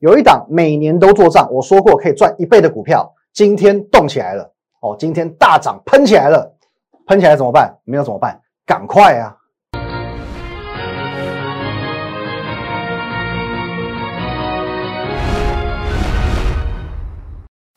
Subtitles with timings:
[0.00, 6.56] 有一档每年都做账，我说过可以赚一倍的股票，今天动起来了哦，今天大涨喷起来了，
[7.06, 7.76] 喷起来怎么办？
[7.84, 8.40] 没有怎么办？
[8.64, 9.36] 赶快啊！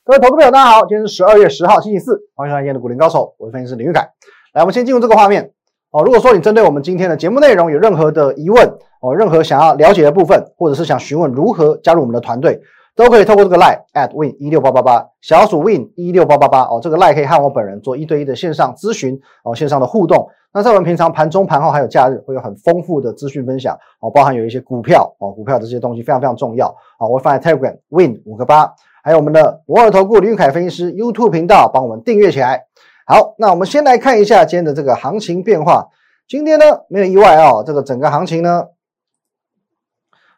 [0.05, 4.07] 各位投资朋友，大家好，今天是十二月十号，星期四，欢迎收看今天的股林高手，我是分析师林玉凯。
[4.53, 5.51] 来，我们先进入这个画面
[5.93, 6.03] 哦。
[6.03, 8.67] 如果说你针对我们今天的节目内容有任何的疑问
[8.99, 12.59] 哦，任何想要了解的部分，或者是想询问如何加入我们的团队，
[12.95, 20.27] 都可以透过这个 line at win 一六八八八小鼠 win 一六八八八哦，这个 line 可以和我本人做一对一的线上咨询哦，线上的互动。
[20.55, 26.67] 那在我们平常盘中、盘后还有假日，会有很丰富的资讯分享哦，包含有一些股票哦，股票这些东西非常非常重要
[26.99, 28.71] 啊，我会放在 Telegram win 五个八。
[29.03, 32.65] 还有我们的摩尔投顾李玉凯分析师 YouTube 频道，帮我们订阅起来。
[33.05, 35.89] 好，那我们先来看一下今天的这个行情变化。
[36.27, 38.65] 今天呢，没有意外哦，这个整个行情呢，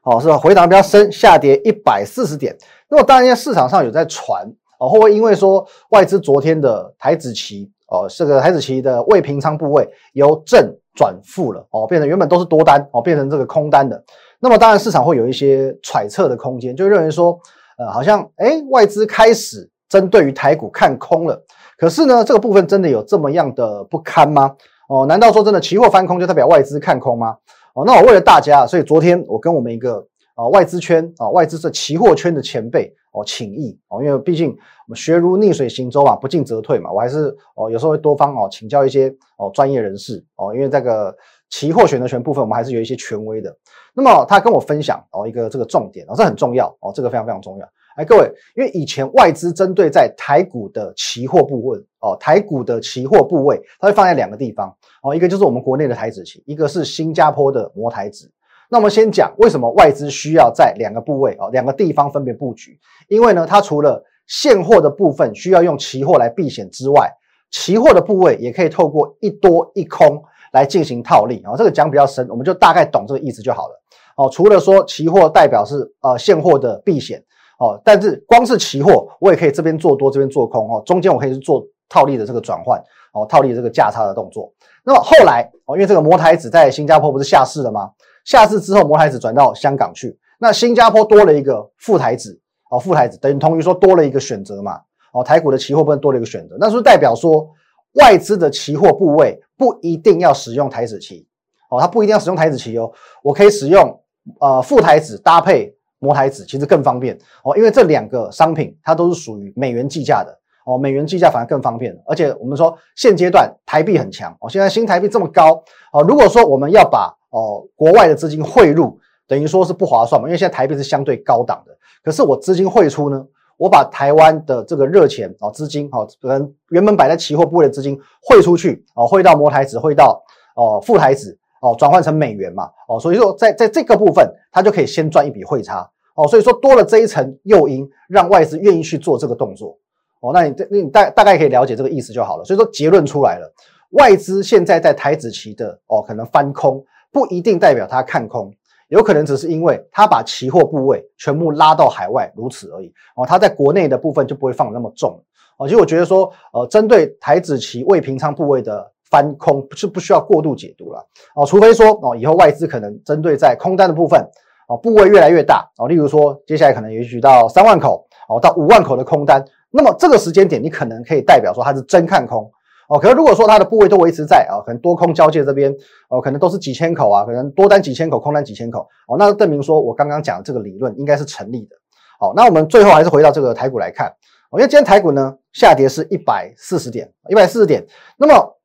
[0.02, 2.58] 哦是回档比较深，下跌一百四十点。
[2.90, 14.04] 那么当然，市场上有在传哦，会不会因为说外资昨天的台子期哦，这个台子期的未平仓部位由正转负了哦，变成原本都是多单哦，变成这个空单的。
[14.40, 17.40] 那么当然，市场会有一些揣测的空间，就认为说。
[17.78, 21.44] 呃，好像哎，外资开始针对于台股看空了。
[21.78, 24.56] 可是呢，这个部分真的有这么样的不堪吗？
[24.88, 27.38] 哦，难道说真的期货翻空就代表外资看空吗？
[27.74, 34.56] 哦，那我为了大家，所以昨天我跟我们一个啊外资圈啊外资这期货圈的前辈哦请益哦，因为毕竟我
[34.88, 41.14] 们学如逆水行舟嘛，不进则退嘛，我还是哦有时候会多方哦请教一些哦专业人士哦，因为这个
[41.50, 43.54] 期货选择权部分我们还是有一些权威的。
[43.94, 47.68] 那么他跟我分享哦一个这个重点哦，这很重要哦，这个非常非常重要。
[47.96, 58.30] 哎，各位，因为以前外资针对在台股的期货部位哦，台股的期货部位，它会放在两个地方哦，一个就是我们国内的台子期，一个是新加坡的摩台子。
[58.70, 62.78] 那我们先讲为什么外资需要在两个部位哦，两个地方分别布局？
[63.08, 67.10] 因为呢，它除了现货的部分需要用期货来避险之外，
[67.50, 70.22] 期货的部位也可以透过一多一空
[70.52, 71.56] 来进行套利啊。
[71.56, 73.82] 这个讲比较深，我们就大概懂这个意思就好了。
[74.18, 77.24] 哦，除了说期货代表是呃现货的避险。
[77.58, 82.78] 哦，但是光是期货，我也可以这边做多，这边做空哦，中间我可以是做套利的这个转换
[83.14, 84.52] 哦，套利这个价差的动作。
[84.84, 87.90] 那么后来哦，因为这个摩台子在新加坡不是下市了吗？
[88.26, 92.38] 下市之后，摩台子转到香港去，那新加坡多了一个副台子
[92.70, 94.82] 哦，副台子等同于说多了一个选择嘛
[95.14, 97.48] 哦，台股的期货部分多了一个选择，那是不是代表说
[97.94, 101.26] 外资的期货部位不一定要使用台子期
[101.70, 102.92] 哦，它不一定要使用台子期哦，
[103.24, 103.98] 我可以使用
[104.42, 105.74] 呃副台子搭配。
[106.06, 111.96] 摩台子其实更方便哦，因为这两个商品它都是属于美元计价的哦，美元计价反而更方便。
[112.06, 121.76] 而且我们说现阶段台币很强哦，现在新台币这么高哦，如果说我们要把哦国外的资金汇入，等于说是不划算嘛，因为现在台币是相对高档的。
[122.04, 123.26] 可是我资金汇出呢，
[123.58, 130.24] 我把台湾的这个热钱哦资金哦，可能原本摆在期货部位的资金汇出去哦，汇到摩台子，汇到
[130.56, 135.90] 哦副台子哦，转换成美元嘛哦，所以说在在这个部分，它就可以先赚一笔汇差。
[136.16, 139.78] 哦，所以说多了这一层诱因，让外资愿意去做这个动作。
[140.22, 142.44] 哦，那你这你大大概可以了解这个意思就好了。
[142.46, 143.54] 所以说结论出来了，
[143.92, 148.52] 外资现在在台子期的哦，可能翻空，不一定代表他看空，
[148.88, 152.92] 有可能只是因为他把期货部位全部拉到海外，如此而已。
[153.18, 155.22] 哦，他在国内的部分就不会放那么重。
[155.58, 161.06] 哦，其实我觉得说，呃，针对台子期未平仓部位的翻空是不需要过度解读了。
[161.36, 164.26] 哦，除非说哦，以后外资可能针对在空单的部分。
[164.68, 172.50] 哦，部位越来越大哦，例如说，接下来可能也许到三万口哦，到五万口的空单，那么这个时间点，你可能可以代表说它是真看空
[172.88, 172.98] 哦。
[172.98, 175.72] 可是如果说它的部位都维持在啊，可能多空交界这边
[176.10, 181.76] 哦，可能都是几千口啊，可能多单几千口，空单几千口哦，那证明说我刚刚讲的这个理论应该是成立的。
[182.20, 184.08] 好，那我们最后还是回到这个台股来看，
[184.50, 187.86] 哦因为今天台股呢下跌是一百四十点，一百四十点，
[188.18, 188.58] 那么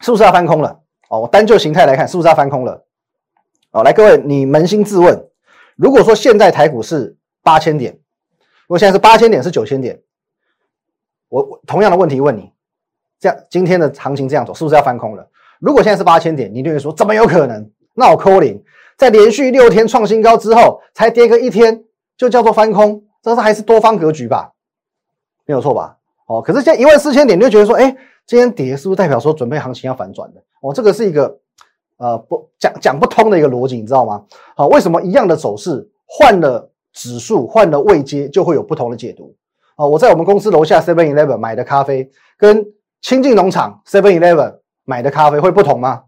[0.00, 0.78] 是不是要翻空了？
[1.08, 2.84] 哦，我单就形态来看，是不是要翻空了？
[3.72, 5.31] 哦，来各位，你扪心自问。
[5.76, 10.00] 如果说现在台股是八千点，如果现在是八千点是九千点，
[11.28, 12.52] 我我同样的问题问你，
[13.18, 15.28] 这样今天的行情这样走是不是要翻空了？
[15.58, 17.70] 如果现在是八千点，你就会说怎么有可能？
[17.94, 18.62] 那我扣零，
[18.96, 21.84] 在连续六天创新高之后，才跌个一天
[22.16, 24.52] 就叫做翻空，这是还是多方格局吧？
[25.46, 25.96] 没有错吧？
[26.26, 27.96] 哦，可是现在一万四千点，你就觉得说，哎，
[28.26, 30.42] 今天跌是不是代表说准备行情要反转的？
[30.60, 31.38] 哦，这个是一个。
[32.02, 34.24] 呃，不讲讲不通的一个逻辑，你知道吗？
[34.56, 39.36] 好，为什么一样的走势换了指数，换了位阶，就会有不同的解读？
[39.76, 42.66] 啊，我在我们公司楼下 Seven Eleven 买的咖啡，跟
[43.00, 46.02] 亲近农场 Seven Eleven 买的咖啡会不同吗？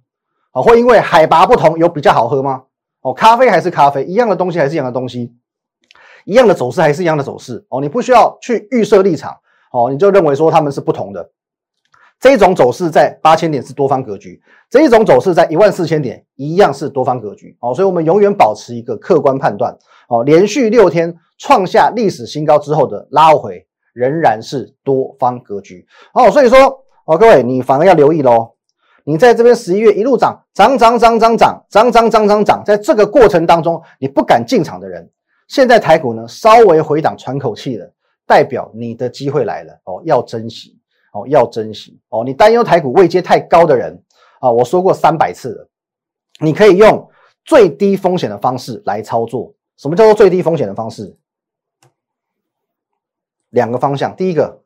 [0.50, 2.64] 啊，会因为海拔不同有比较好喝吗？
[3.02, 5.32] 哦，咖啡还是咖啡，一样的东西还是一样的东西。
[6.24, 9.32] 一样的走势还是一样的走势哦，你不需要去预设立场
[9.70, 11.30] 哦，你就认为说他们是不同的。
[12.20, 14.40] 这种走势在八千点是多方格局，
[14.70, 19.76] 这一种走势在一万四千点一样是多方格局哦，所以我们永远保持一个客观判断
[20.08, 20.24] 哦。
[20.24, 26.58] 连续六天创下历史新高之后的拉回仍然是多方格局哦，所以说
[27.04, 28.52] 哦，各位你反而要留意喽。
[29.04, 35.06] 你在这边十一月一路涨涨涨涨涨涨涨涨涨涨涨，在这个过程当中你不敢进场的人，
[35.46, 37.92] 现在台股呢稍微回档喘口气了，
[38.26, 40.73] 代表你的机会来了哦，要珍惜。
[41.14, 42.24] 哦，要珍惜哦！
[42.24, 44.02] 你担忧台股位阶太高的人
[44.40, 45.68] 啊，我说过三百次了，
[46.40, 47.08] 你可以用
[47.44, 49.54] 最低风险的方式来操作。
[49.76, 51.16] 什么叫做最低风险的方式？
[53.50, 54.60] 两个方向，第一个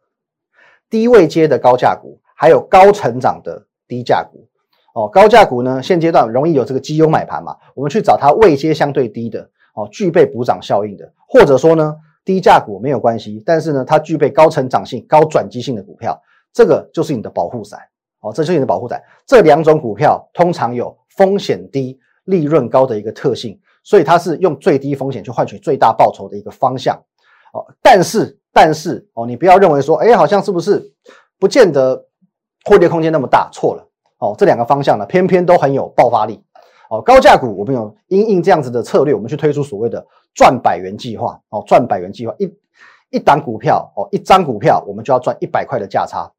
[0.88, 4.48] 低位阶的高价股，还有高成长的低价股。
[4.94, 11.94] 哦，高价股呢，现阶段容易有这个绩优买盘嘛，我们去找它位阶相对低的哦，具备补涨效应的，或者说呢，
[12.24, 16.18] 低价股没有关系，但是呢，它具备高成长性、高转机性的股票。
[16.52, 17.80] 这个就是你的保护伞，
[18.20, 19.02] 哦，这就是你的保护伞。
[19.26, 26.96] 这两种股票通常有风险低、利润高的一个特性，所以它是用最低风险去换取最大报酬的一个方向，
[27.52, 27.64] 哦。
[27.82, 30.92] 但是，但是，哦，你不要认为说，哎，好像是不是
[31.38, 32.06] 不见得
[32.64, 33.48] 获利空间那么大？
[33.52, 36.42] 错了，哦，这两个方向呢，偏偏都很有爆发力，
[36.90, 37.00] 哦。
[37.00, 40.04] 高价股我们有因应这样子的策略，我们去推出所谓的
[40.34, 42.52] 赚百元计划，哦，赚百元计划，一
[43.10, 46.30] 一档股票，哦，一张股票，我们就要赚一百块的价差。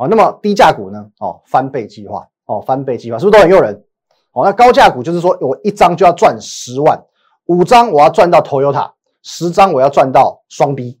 [0.00, 1.06] 哦，那么低价股呢？
[1.18, 3.74] 哦，翻倍计划，哦，翻倍计划是不是都很诱人？
[4.32, 6.98] 哦，那高价股就是说我一张就要赚十万，
[7.48, 8.90] 五张我要赚到 Toyota，
[9.22, 10.98] 十张我要赚到双 B，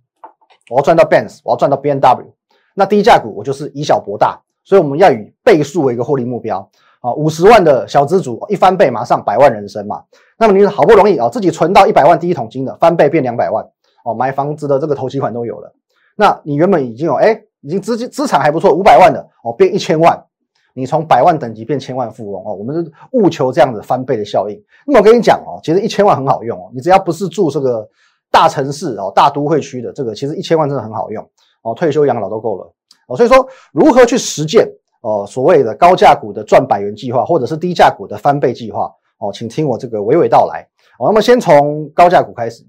[0.70, 2.26] 我要赚到 Benz，我要赚到 B N W。
[2.74, 6.58] 那低价股我就是以小博大，所以我们要以倍数为一个获利目标。
[7.00, 10.04] 啊，五十万的小资主一翻倍，马上百万人生嘛。
[10.36, 13.66] 那么你好不容易啊，自己存到一百万第一桶金的，翻倍变两百万，
[14.04, 15.72] 哦，买房子的这个投期款都有了。
[16.16, 17.44] 那你原本已经有哎。
[17.62, 20.24] 已经资金资产还不错，五百万的哦，变一千万，
[20.72, 24.62] 你从百万等级变千万富翁哦，我们是务求这样子翻倍的效应。
[24.86, 27.86] 那么我跟你讲哦，其实一千万很好用哦，你只要不是住这个
[28.30, 31.22] 大城市哦、大都会区的，这个其实一千万真的很好用
[31.62, 32.72] 哦，退休养老都够了
[33.08, 33.16] 哦。
[33.16, 34.66] 所以说，如何去实践
[35.02, 40.66] 哦所谓的高价股的赚百元计划，或者是低价股的翻倍计划哦，请听我这个娓娓道来
[40.98, 41.08] 哦。
[41.08, 42.64] 那么先从高价股开始，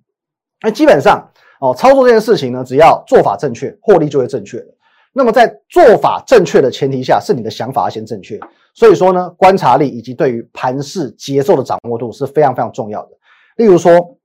[0.61, 1.29] 那基本上
[1.61, 4.67] 哦，操作这件事情呢，只要做法正确，获利就会正确的。
[5.13, 8.39] 那么在做法正确的前提下，是你的想法要先正确。
[8.73, 13.09] 所以说呢，观察力以及对于盘势节奏的掌握度是非常非常重要的。
[13.57, 14.17] 例如说，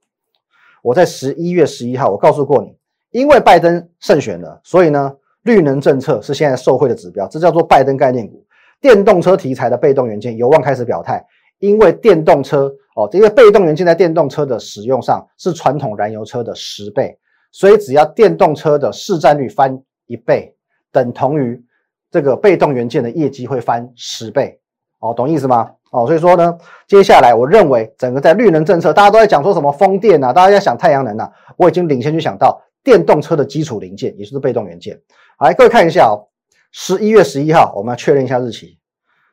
[0.82, 2.76] 我在十一月十一号，我告诉过你，
[3.10, 8.44] 因为拜登胜选了，所以呢，绿能政策是现在受惠的指标，这叫做拜登概念股。
[8.80, 11.24] 电动车题材的被动元件有望开始表态，
[11.58, 17.18] 因为电动车哦，这个被动元件在电动车的使用上是传统燃油车的十倍，
[17.50, 20.56] 所以只要电动车的市占率翻一倍。
[20.92, 21.62] 等同于
[22.10, 24.58] 这个被动元件的业绩会翻十倍，
[25.00, 25.72] 哦，懂意思吗？
[25.90, 35.00] 哦，所以说呢，接下来我认为整个在绿能政策，大家都在讲说什么风电啊，大家在想太阳能啊，我已经领先去想到电动车的基础零件，也就是被动元件。
[35.38, 36.28] 来，各位看一下哦，
[36.72, 38.78] 十一月十一号，我们要确认一下日期，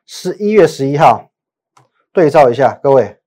[0.06, 1.30] 十一月十一号，
[2.12, 3.18] 对照一下，各位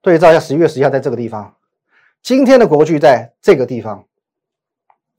[0.00, 1.54] 对照一下，十一月十一号在这个地方，
[2.22, 4.06] 今天的国巨在这个地方，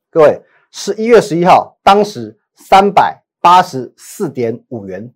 [0.10, 0.42] 各位。
[0.78, 5.14] 十一月十一号，当时三百八十四点五元，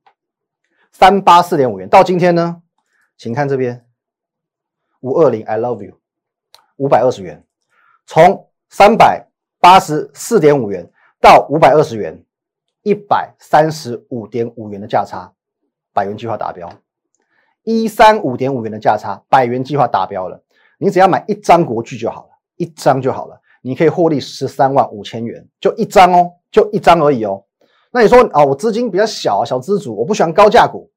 [0.89, 1.89] 三八四点五元。
[1.89, 2.63] 到今天呢，
[3.17, 3.85] 请看这边，
[5.01, 5.99] 五二零，I love you，
[6.77, 7.45] 五百二十元。
[8.05, 9.27] 从三百
[9.59, 10.89] 八十四点五元
[11.19, 12.23] 到五百二十元，
[12.83, 15.33] 一百三十五点五元的价差，
[15.91, 16.71] 百元计划达标。
[17.63, 20.41] 一三五点五元的价差，百元计划达标了。
[20.77, 23.41] 你只要买一张国剧就好了，一张就好了。
[23.61, 27.43] 你可以获利十三万五千元，就一张哦，就一张而已哦。
[27.91, 30.89] 那你说啊，我资金比较小，小资主，我不喜欢高价股，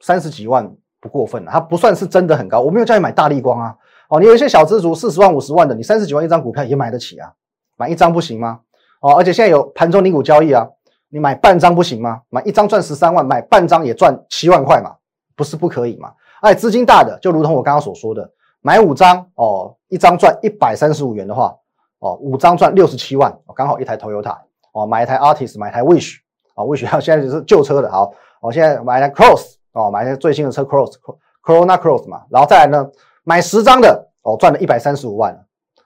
[0.00, 2.60] 三十几万不过分啊，它不算是真的很高。
[2.60, 3.76] 我没有叫你买大力光啊，
[4.08, 7.32] 哦，你有一些小资主四十万、五十万的，你三十几万一张股票也买得起啊，
[7.76, 8.60] 买一张不行吗？
[9.00, 10.66] 哦，而且现在有盘中零股交易啊，
[11.10, 12.22] 你买半张不行吗？
[12.28, 14.96] 买一张赚十三万，买半张也赚七万块嘛，
[15.36, 16.12] 不是不可以嘛？
[16.40, 18.30] 哎，资金大的，就如同我刚刚所说的。
[18.66, 21.54] 买五张哦，一张赚一百三十五元的话，
[21.98, 24.38] 哦，五张赚六十七万，刚好一台 Toyota
[24.72, 26.16] 哦，买一台 Artist，买台 Wish
[26.54, 32.90] 啊，Wish 现在就是旧车的，好，我现在买台 Cross 哦，买台最新的车 Cross，Corona Cross 嘛，然后再来呢，
[33.22, 35.38] 买十张的哦，赚了一百三十五万，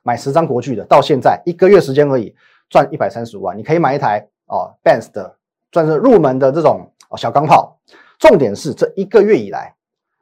[0.05, 2.33] 买十张国巨的，到现在一个月时间而已，
[2.71, 5.35] 赚一百三十五万，你可以买一台哦，Benz 的，
[5.73, 7.77] 算是入门的这种哦小钢炮。
[8.21, 9.75] 重点是这一个月以来，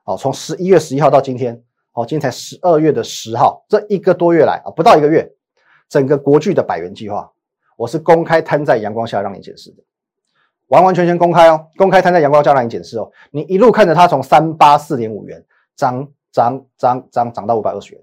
[0.04, 1.62] 哦，从十一月十一号到今天。
[1.96, 5.32] 好，今天才十二月的十号，这一个多月来啊，不到一个月，
[5.88, 7.32] 整个国巨的百元计划，
[7.74, 9.82] 我是公开摊在阳光下让你检视的，
[10.66, 15.42] 完完全全公开哦，公开摊在阳光下让你检视哦，你一路看着它从三八四点五元
[15.74, 18.02] 涨涨涨涨涨到五百二十元，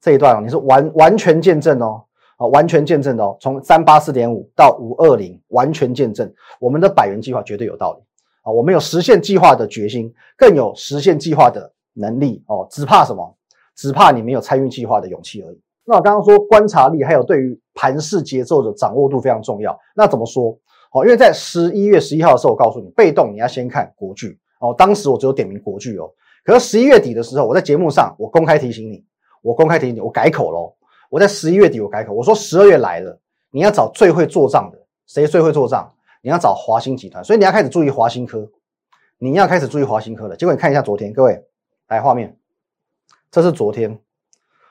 [0.00, 2.04] 这一段哦，你是完完全见证哦，
[2.36, 8.04] 啊，完全见证的哦，从三八四点五到五二零，完全见证我们的百元计划绝对有道理
[8.42, 11.72] 啊，我们有实现计划的决心，更有实现计划的。
[11.96, 13.36] 能力哦，只怕什么？
[13.74, 15.60] 只怕你没有参与计划的勇气而已。
[15.84, 19.78] 那我刚刚说观察力，还有对于盘势节奏的掌握度非常重要。
[19.94, 20.58] 那怎么说？
[20.92, 24.74] 哦，因为在十一月十一号的时候，我告诉你，被动你要先看国剧哦。
[24.76, 26.10] 当时我只有点名国剧哦。
[26.42, 29.04] 可是十一月底的时候，我在节目上我公开提醒你，
[29.42, 30.72] 我公开提醒你，我改口喽。
[31.10, 35.92] 我在十一月底我改口，我说十二月来了，你要找最会做账的，谁最会做账？
[36.22, 38.48] 你要找华兴集团，所以你要开始注意华兴科，
[39.18, 40.34] 你要开始注意华兴科了。
[40.34, 41.44] 结果你看一下昨天，各位。
[41.88, 42.36] 来画面，
[43.30, 43.96] 这是昨天，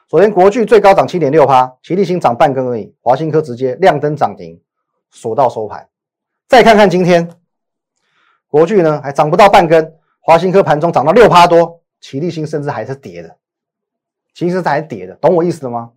[0.08, 4.60] 昨天国巨最高涨七点六趴，齐力新涨半根而已，华新科直接亮灯涨停，
[5.12, 5.88] 锁到收盘。
[6.48, 7.30] 再看看今天，
[8.50, 13.38] 国巨呢还涨不到半根，华新科盘中涨到六趴多，齐力新甚至还是跌的，
[14.34, 15.92] 其实还是跌的，懂我意思了吗？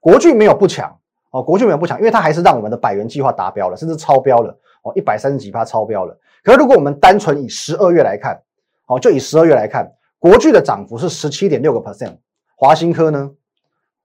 [0.00, 0.98] 国巨没有不强
[1.30, 6.14] 哦，国巨没有不强，因为它还是让我们的百元计划达标了，甚至超标了哦，一百三十几趴超标了。
[6.44, 8.38] 可是如果我们单纯以十二月来看，
[8.84, 9.90] 哦，就以十二月来看。
[10.18, 12.16] 国巨的涨幅是十七点六个 percent，
[12.56, 13.30] 华新科呢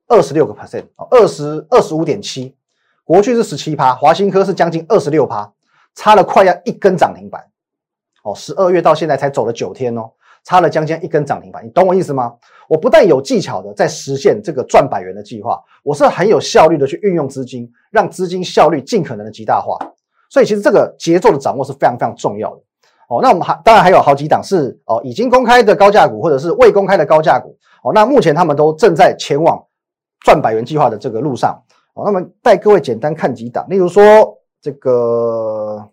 [0.08, 2.56] 二十六个 percent，二十二十五点七，
[3.04, 5.52] 国巨是十七趴，华新科是将近二十六趴，
[5.96, 7.44] 差了快要一根涨停板。
[8.24, 10.12] 哦，十二月到现在才走了九天哦，
[10.44, 12.36] 差了将近一根涨停板，你懂我意思吗？
[12.70, 19.78] 我不但有技巧的在实现这个赚百元的计划，我是很有效率的去运用资金，让资金效率尽可能的极大化。
[20.30, 22.62] 所以其实这个节奏的掌握是非常非常重要的。
[23.14, 27.56] 哦，那我们还当然还有好几档是哦已经公开的高价股，或者是未公开的高价股。
[27.84, 29.64] 哦，那目前他们都正在前往
[30.22, 31.62] 赚百元计划的这个路上。
[31.94, 34.04] 哦，那么带各位简单看几档，例如说
[34.60, 35.88] 这个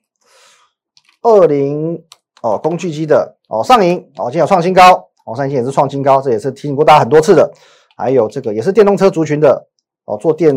[1.20, 2.02] 二零
[2.40, 7.52] 哦工具机的哦上影哦今天有创新高，哦上影也是创新高，这也是提醒过大家很多次的。
[7.96, 9.68] 还有这个也是电动车族群的
[10.06, 10.56] 哦做电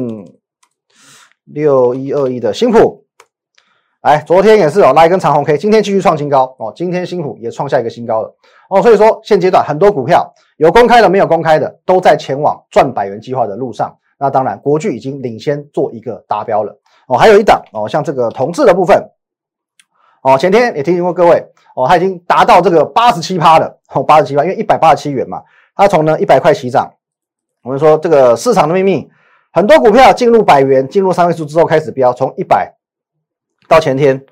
[1.43, 3.02] 六一二一的新普。
[4.03, 8.35] 来，昨天也是哦，拉一根长红 K，今天继续创新高哦，今天新股也创下一个新高了
[8.69, 13.95] 哦，所以说现阶段很多股票有公开的，没有公开的，都在前往赚百元计划的路上。
[14.19, 19.09] 那当然，国巨已经领先做一个达标了哦，还有一档哦，像这个同志的部分
[20.21, 21.41] 哦，前天也提醒过各位
[21.73, 25.41] 哦，它已经达到这个八十七趴了哦，八十七趴，因为一百八十七元嘛，
[25.77, 26.91] 它从呢一百块起涨。
[27.63, 29.09] 我们说这个市场的秘密，
[29.53, 32.72] 很多股票进入百元，进入三位数之后开始飙，从一百。
[33.67, 34.23] 到前天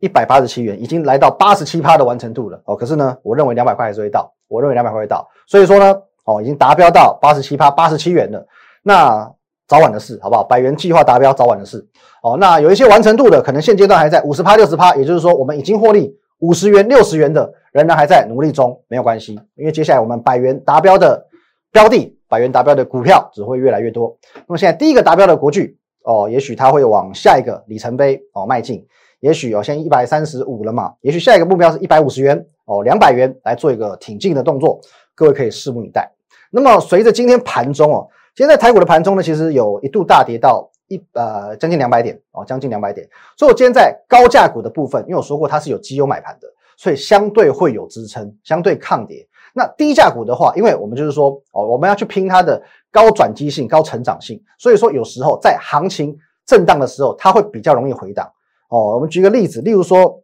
[0.00, 2.76] 一百八十七元，已经来到八十七趴的完成度了哦。
[2.76, 5.26] 可是呢，我认为两百块还是会到，我认为两百块会到。
[5.46, 5.94] 所以说呢，
[6.24, 8.46] 哦，已经达标到八十七趴，八十七元了。
[8.82, 9.30] 那
[9.66, 10.44] 早晚的事，好不好？
[10.44, 11.86] 百元计划达标，早晚的事。
[12.22, 21.26] 哦，那有一些完成度的，可能现阶段还在五十趴、六十趴，也就是说，我们已经获利五十元、六十元的，仍然还在努力中，没有关系，因为接下来我们百元达标的
[21.72, 24.16] 标的，百元达标的股票只会越来越多。
[24.46, 25.78] 那么现在第一个达标的国巨。
[26.04, 28.86] 哦，也许它会往下一个里程碑哦迈进，
[29.20, 34.80] 也许哦现在一百三十五了嘛，也许下一个目标是一百五十元哦，两百元来做一个挺进的动作，
[35.14, 36.10] 各位可以拭目以待。
[36.50, 43.08] 那么随着今天盘中哦，现在台股的盘中呢，其实有一度大跌到一呃将近两百点哦，将近两百点。
[43.36, 46.46] 所以我今天在高价股的部分，因为我说过它是有基优买盘的，
[46.76, 49.26] 所以相对会有支撑，相对抗跌。
[49.56, 58.28] 那低价股的话，因为我们就是说哦，我们要去拼它的高转机性、高成长性，所以说有时候在行情震荡的时候，它会比较容易回档
[58.68, 58.96] 哦。
[58.96, 60.20] 我们举个例子，例如说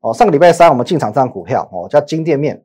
[0.00, 2.62] 哦，上个礼拜三我们进场这张股票哦，叫金店面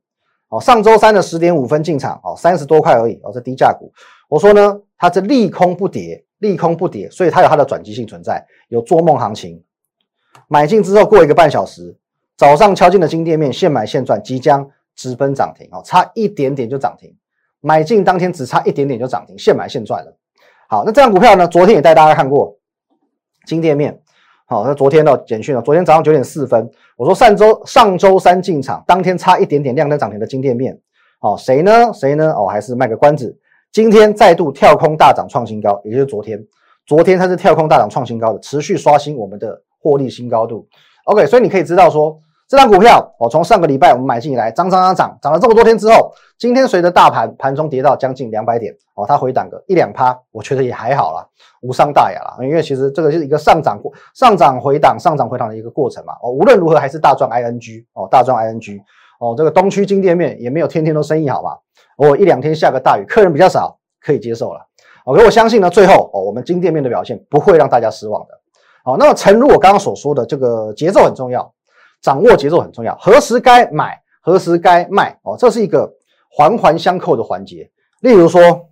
[0.49, 3.89] 哦，上周三的十点五分进场哦，三十多块而已哦，这低价股。
[4.27, 9.63] 我说呢，它是利空不跌，利空不跌，所以它有它的转机性存在，有做梦行情。
[10.49, 11.97] 买进之后过一个半小时，
[12.35, 14.69] 早上敲进的金店面，现买现赚，即将。
[14.99, 17.15] 直奔涨停哦，差一点点就涨停，
[17.61, 20.13] 买进当天只差一点点就涨停，现买现赚了。
[20.67, 21.47] 好，那这张股票呢？
[21.47, 22.57] 昨天也带大家看过
[23.45, 23.97] 金店面。
[24.45, 30.77] 好，那昨天的简讯了，昨天早上九点四分，我说上周上周三进场，当天差一点点亮灯涨停的金店面。
[31.21, 31.93] 哦，谁呢？
[31.93, 32.33] 谁呢？
[32.33, 33.33] 哦，还是卖个关子。
[33.71, 36.37] 今天再度跳空大涨创新高，也就是昨天，
[36.85, 40.67] 昨天它是跳空大涨创新高的，持续刷新我们的获利新高度。
[41.05, 42.19] OK，所以你可以知道说。
[42.49, 51.23] 这张股票，哦，从上个礼拜我们买进以来，涨涨涨涨，涨了这么多天之后，今天随着大盘盘中跌到将近两百点，哦，它回档个一两趴，我觉得也还好啦，
[51.61, 52.37] 无伤大雅啦。
[52.41, 56.13] 因为其实这个是一个上涨过上涨回档、上涨回档的一个过程嘛。
[56.23, 58.79] 哦，无论如何还是大赚 ING，哦，大赚 ING，
[59.19, 61.55] 哦，这个东区金店面也没有天天都生意好嘛。
[61.97, 64.61] 我一两天下个大雨，客人比较少，可以接受了。
[65.05, 68.29] OK，我相信呢，最后哦，我们金店面的表现不会让大家失望的。
[68.83, 71.53] 好，那么诚如我刚刚所说的，这个节奏很重要，
[72.01, 75.91] 掌握节奏很重要，何时该买，何时该卖哦，这是一个
[76.29, 77.69] 环环相扣的环节。
[78.01, 78.69] 例如说，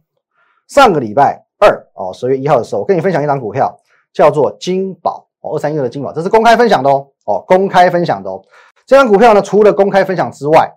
[0.67, 3.77] 上个礼拜二哦，十月一号的时候，我跟你分享一张股票，
[4.13, 8.41] 叫做金宝哦，二三一二的金宝，这是公开分享的哦，哦，公开分享的哦。
[8.85, 10.71] 这张股票呢，除了公开分享之外，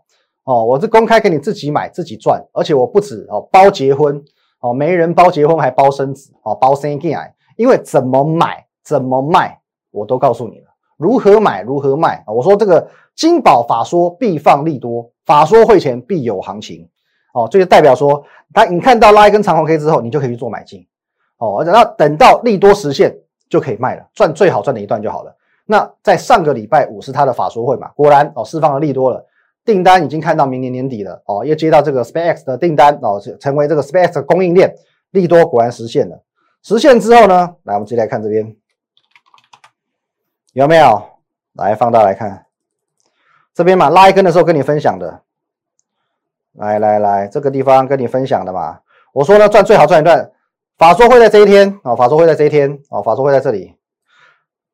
[0.45, 4.21] 哦，我是公开给你自己买自己赚，而且我不止哦包结婚
[4.61, 9.61] 哦，没人包结婚还包生子哦，包生进来，因为怎么买怎么卖
[9.92, 10.69] 我都告诉你了，
[11.00, 12.33] 如何买如何卖啊。
[12.33, 16.87] 我说这个金宝法说必放利多，法说会前必有行情
[17.33, 20.87] 哦，这就代表说，当你看到拉一根长红 K 之后，你就可以去做买进
[21.38, 23.16] 哦，等到等到利多实现
[23.49, 25.35] 就可以卖了，赚最好赚的一段就好了。
[25.64, 29.26] 那在上个礼拜五是他的法说会嘛，果然哦释放了利多了。
[29.62, 34.75] 订单已经看到明年年底了哦，又接到这个 SpaceX 的订单哦，成为这个 SpaceX 的供应链，
[35.11, 36.25] 利多果然实现了。
[36.62, 38.57] 实现之后呢，来我们直接来看这边
[40.52, 41.02] 有没有？
[41.54, 42.47] 来放大来看
[43.52, 45.23] 这边嘛，拉一根的时候跟你分享的，
[46.52, 48.80] 来来来，这个地方跟你分享的嘛。
[49.12, 50.30] 我说呢，赚最好赚一段，
[50.78, 53.75] 法说会在这一天哦，法说会在这一天哦，法说会在这里，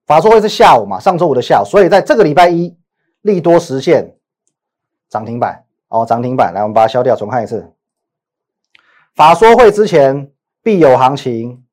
[0.06, 2.76] 法说会是下午嘛，上周五的下午，所以在这个礼拜一
[3.22, 4.12] 利多实现。
[5.08, 7.72] 涨停板哦，涨停板，来，我们把它消掉，重看一次。
[9.14, 10.32] 法说会之前
[10.64, 11.64] 必有行情，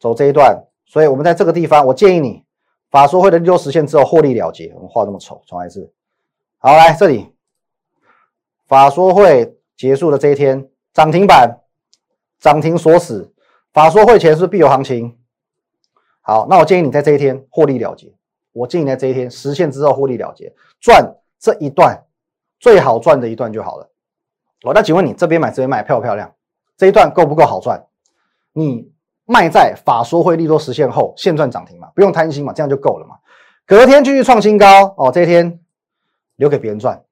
[0.00, 2.45] 走这一段，所以我们在这个地方，我建议你，
[2.90, 4.72] 法说会的利多实现之后获利了结。
[4.74, 5.92] 我们画这么丑，重来一次。
[6.58, 7.34] 好，来这里，
[8.66, 11.60] 法说会结束的这一天，涨停板，
[12.38, 13.32] 涨停锁死。
[13.72, 15.18] 法说会前是必有行情。
[16.22, 18.14] 好，那我建议你在这一天获利了结。
[18.52, 22.02] 我建议你在这一天实现之后获利了结，赚这一段。
[22.58, 23.90] 最好赚的一段就好了。
[24.62, 26.34] 哦，那请问你这边买这边卖漂不漂亮？
[26.74, 27.86] 这一段够不够好赚？
[28.54, 28.90] 你
[29.26, 31.88] 卖在法说会利多实现后现赚涨停嘛？
[31.94, 33.16] 不用贪心嘛，这样就够了嘛。
[33.66, 35.60] 隔天继续创新高哦，这一天
[36.36, 37.02] 留给别人赚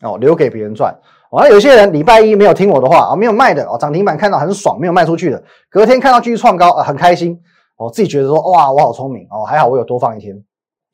[0.00, 0.96] 哦，留给别人赚。
[1.30, 7.38] 哦，了有些人礼拜一没有听我的话啊，没有卖的哦，涨停板看到很爽，没有卖出去的，隔天看到继续创高啊，很开心
[7.76, 10.42] 哦，自己觉得说哇，我好聪明哦，还好我有多放一天，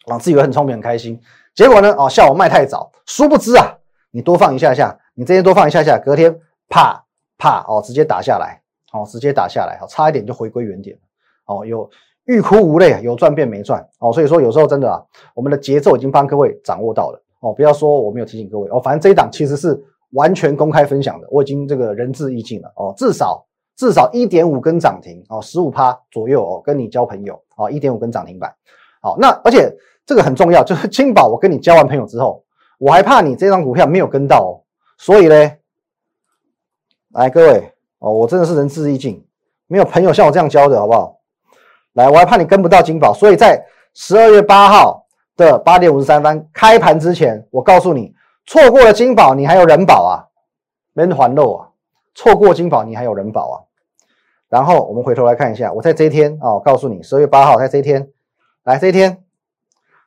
[0.07, 1.21] 啊，自己以为很聪明很开心，
[1.55, 3.75] 结果呢哦，笑我卖太早，殊不知啊。
[4.11, 6.37] 你多放一下下，你这天多放一下下，隔天
[6.69, 7.05] 啪
[7.37, 8.63] 啪哦，直接打下来，
[8.95, 10.97] 哦，直接打下来，哦，差一点就回归原点
[11.47, 11.91] 哦，有
[12.27, 15.03] 欲哭无泪，有赚变没赚，哦，所以说有时候真的啊，
[15.35, 19.79] 我们的节奏已经帮各位掌握到了，哦，不要说我没有提醒各位，哦，反正这一档其实是
[20.13, 23.45] 完全公开分享的，我已经这个仁至义尽了，哦，至少
[23.77, 28.55] 至少一点五根涨停，哦，十五趴左右，哦，跟你交朋友，哦，一点五根涨停板，
[29.03, 29.71] 好，那而且
[30.07, 32.43] 这个很重要，就是金宝，我跟你交完朋友之后。
[32.77, 34.51] 我还怕你这张股票没有跟到，哦，
[34.99, 35.53] 所以呢，
[37.13, 39.25] 来各位哦，我真的是仁至义尽，
[39.67, 41.21] 没有朋友像我这样教的好不好？
[41.95, 48.15] 来，我还怕你跟不到金宝，所以在十二月八号的八点五十三分开盘之前，我告诉你，
[48.47, 50.27] 错过了金宝，你还有人保啊，
[50.93, 51.69] 没人还漏啊，
[52.15, 53.57] 错过金宝，你还有人保啊。
[54.49, 58.09] 然后我们回头来看一下，我在这一天哦，告诉你，十二月八号在这一天，
[58.65, 59.25] 来这一天，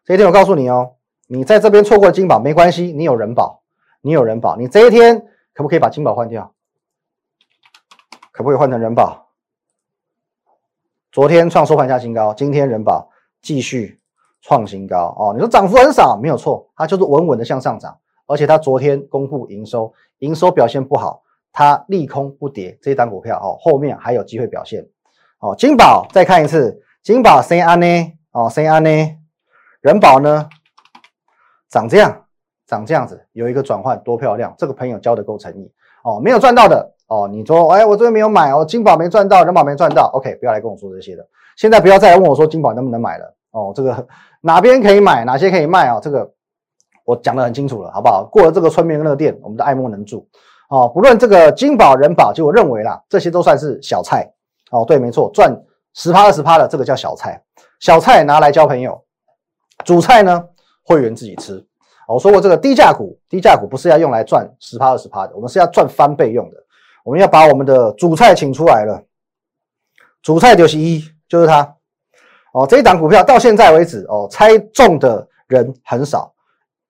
[0.05, 0.91] 这一天我告诉你哦。
[1.29, 3.61] 你在这边错过了金宝没关系，你有人保，
[4.01, 6.53] 你有人保，你这一天可不可以把金宝换掉？
[8.37, 9.29] 可不可以换成人保？
[11.11, 13.09] 昨天创收盘价新高，今天人保
[13.41, 13.99] 继续
[14.43, 15.33] 创新高哦。
[15.33, 17.97] 你说涨幅很少，没有错，它就是稳稳的向上涨，
[18.27, 24.87] 而且它昨天公布营收，营收表现不好，它利空不跌，这一档股票哦，后面还有机会表现
[25.39, 25.55] 哦。
[25.57, 28.13] 金宝再看一次，金宝 C 安呢？
[28.33, 29.17] 哦，C 安呢？
[29.81, 30.47] 人保呢？
[31.69, 32.25] 长这样，
[32.67, 34.53] 长这样子，有一个转换多漂亮！
[34.59, 35.71] 这个朋友交的够诚意
[36.03, 36.21] 哦。
[36.23, 41.25] 没有赚到的哦，你说，哎，我这边没有买哦，金宝没赚到，人保没赚到，OK，不要来跟我说这些的。
[41.55, 43.71] 现在不要再来问我说金宝能不能买了哦。
[43.73, 44.07] 这个
[44.41, 45.99] 哪边可以买，哪些可以卖啊？
[46.01, 46.29] 这个
[47.05, 48.23] 我讲的很清楚了，好不好？
[48.25, 50.27] 过了这个春眠乐店，我们的爱莫能助
[50.69, 50.87] 哦。
[50.93, 54.29] 不论这个金宝、人保，就我认为啦，这些都算是小菜
[54.71, 54.83] 哦。
[54.85, 55.55] 对，没错，赚
[55.93, 57.41] 十趴二十趴的这个叫小菜，
[57.79, 59.01] 小菜拿来交朋友，
[59.85, 60.43] 主菜呢？
[60.83, 61.61] 会员自己吃，
[62.07, 66.57] 我说过这个低价股，低价股不是要用来赚十趴二十趴的，我们是要赚翻倍用的。
[67.07, 69.01] 我们要把我们的主菜请出来了，
[70.21, 71.75] 主菜就是一，就是它。
[72.51, 76.33] 哦，这一档股票到现在为止，哦，猜中的人很少。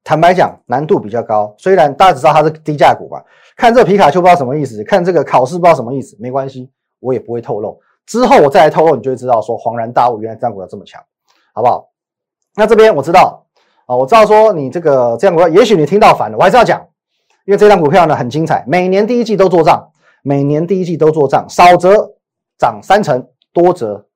[0.04, 1.54] 坦白讲，难度比较高。
[1.60, 3.24] 虽然大家只知道它是低价股吧，
[3.56, 6.68] 看这皮卡丘不知道什么意思，看这个考试不知道什么意思，没关系，
[7.00, 7.80] 我也不会透露。
[8.08, 11.00] 之后我再来透露，你就会知道说恍然大悟，原来这样股票这么强，
[11.54, 11.92] 好不好？
[12.56, 13.46] 那这边我知道。
[13.86, 16.82] 啊，我知道说你这个这样，我也许你听到烦了，我还是要讲，
[17.46, 19.92] 因为这张股票呢很精彩，每年第一季都做账，
[20.24, 22.16] 每年第一季都做账，少则
[22.58, 24.08] 涨三成，多则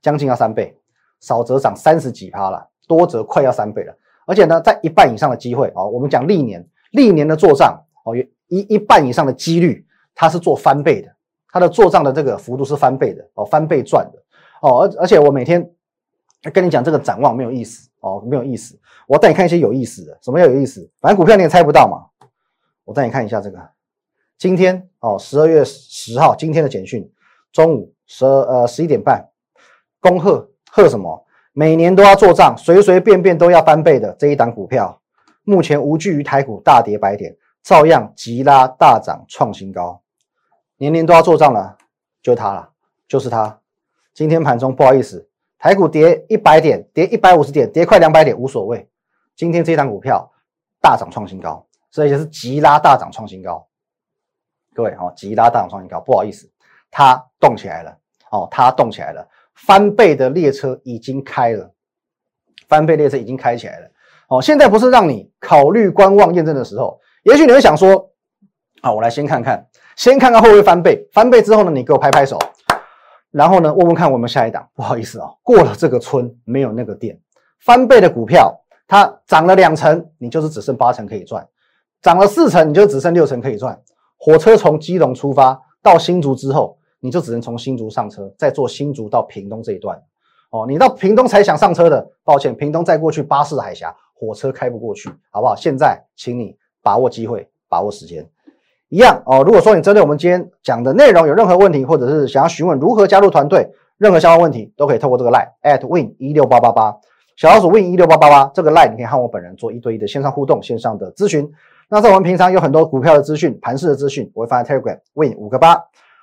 [0.00, 0.76] 将近要三倍，
[1.20, 3.94] 少则涨三十几趴了，多则快要三倍了。
[4.26, 8.16] 而且呢，在一半以上的机会哦，我们讲历年历年的做账哦，
[8.48, 11.14] 一一半以上的几率，它是做翻倍的，
[11.52, 14.18] 它的做账的这个幅度是翻倍的哦，翻倍赚的
[14.62, 14.80] 哦。
[14.80, 15.70] 而而且我每天
[16.52, 18.78] 跟你讲这个展望没有意思哦，没有意思。
[19.06, 20.90] 我带你看一些有意思的，什么叫有意思？
[21.00, 22.26] 反正股票你也猜不到嘛。
[22.84, 23.58] 我带你看一下这个，
[24.38, 27.10] 今天哦，十二月十号，今天的简讯，
[27.52, 29.30] 中午十二呃十一点半，
[29.98, 31.24] 恭贺贺什么？
[31.54, 35.00] 每年都要做账，随随便便都要翻倍的这一档股票，
[35.42, 40.02] 目前无惧于台股大跌百点，照样急拉大涨创新高，
[40.76, 41.78] 年年都要做账了，
[42.22, 42.68] 就它了，
[43.08, 43.58] 就是它。
[44.12, 45.26] 今天盘中不好意思，
[45.58, 48.86] 台股跌一百点，跌一百五十点，跌快两百点无所谓。
[49.34, 50.30] 今天这一档股票
[50.78, 53.65] 大涨创新高，所以就是急拉大涨创新高。
[54.76, 56.46] 各位哦，吉拉大涨创新高，不好意思，
[56.90, 57.96] 它动起来了
[58.30, 59.26] 哦，它动起来了。
[59.54, 61.72] 翻倍的列车已经开了，
[62.68, 63.88] 翻倍列车已经开起来了。
[64.28, 67.00] 哦，现在不是让你考虑观望验证的时候。
[67.22, 68.10] 也许你会想说，
[68.82, 71.08] 啊，我来先看看，先看看会不会翻倍。
[71.10, 72.38] 翻倍之后呢，你给我拍拍手，
[73.30, 74.68] 然后呢，问问看我们下一档。
[74.74, 77.18] 不好意思哦，过了这个村没有那个店。
[77.60, 78.54] 翻倍的股票，
[78.86, 81.42] 它涨了两成，你就是只剩八成可以赚；
[82.02, 83.80] 涨了四成，你就只剩六成可以赚。
[84.18, 86.78] 火车从基隆出发到新竹之后。
[86.98, 90.02] 你就只能从新竹上车，再坐新竹到屏东这一段。
[90.50, 95.54] 哦，你到屏东才想上车的，抱歉，屏东再过去巴士海峡，火车开不过去，好不好？
[95.54, 98.26] 现在，请你把握机会，把握时间。
[98.88, 99.44] 一样哦。
[99.44, 106.96] 如果说你针对我们今天讲的内容有任何问题，或者是想要询问如何加入团队，任何相关问题都可以透过这个 line at win 一六八八八，
[107.36, 111.52] 小老鼠 win 一六八八八这个 line，你可以和我本人做一对一的线上互动、线上的咨询。
[111.88, 115.80] 那在我们平常有很多股票的资讯、盘势的资讯，我会放在 Telegram win 五个八。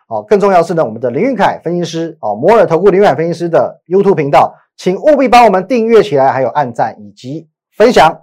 [0.07, 7.47] 好，更重要是呢，我们的林玉凯分析师哦，摩尔投顾林玉凯分析师的 YouTube 频道，请务必帮我们订阅起来，还有按赞以及
[7.77, 8.19] 分享。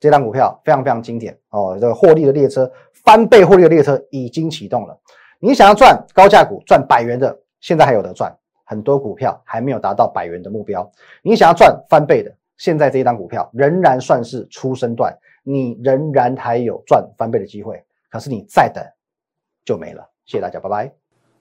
[0.00, 2.70] 这张股票非常非常经典哦，这个获利的列车
[3.04, 4.96] 翻倍获利的列车已经启动了。
[5.40, 8.32] 你想要赚高价股赚百元的，现在还有得赚，
[8.64, 10.88] 很多股票还没有达到百元的目标。
[11.22, 15.12] 你想要赚翻倍的，现在这一张股票仍然算是初生段，
[15.50, 17.82] 你仍然还有赚翻倍的机会。
[18.10, 18.84] 可是你再等
[19.64, 20.10] 就没了。
[20.26, 20.92] 谢谢大家，拜拜。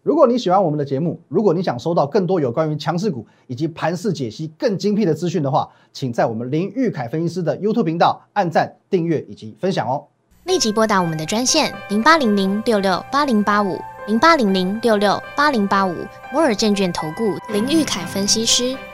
[0.01, 10.07] 如果你喜欢我们的节目，如果你想收到更多有关于强势股以及盘势解析更精辟的资讯的话，请在我们林玉凯分析师的 YouTube 频道按赞、订阅以及分享哦。
[10.45, 15.93] 立即拨打我们的专线零八零零六六八零八五零八零零六六八零八五
[16.31, 18.77] 摩尔证券投顾林玉凯分析师。